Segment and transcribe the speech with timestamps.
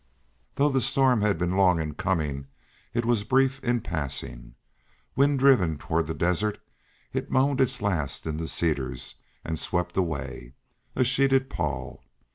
[0.55, 2.47] Though the storm had been long in coming
[2.91, 4.55] it was brief in passing.
[5.15, 6.57] Wind driven toward the desert,
[7.13, 10.53] it moaned its last in the cedars, and swept away,
[10.95, 12.03] a sheeted pall.